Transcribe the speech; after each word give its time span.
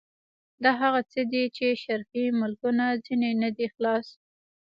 دا 0.63 0.71
هغه 0.81 1.01
څه 1.11 1.21
دي 1.31 1.43
چې 1.55 1.65
شرقي 1.83 2.25
ملکونه 2.39 2.85
ځنې 3.05 3.31
نه 3.41 3.49
دي 3.57 3.67
خلاص. 3.73 4.07